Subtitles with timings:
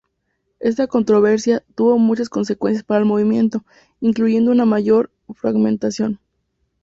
[0.59, 3.63] Esta controversia tuvo muchas consecuencias para el movimiento,
[3.99, 6.19] incluyendo una mayor fragmentación.